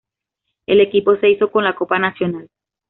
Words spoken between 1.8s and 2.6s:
nacional.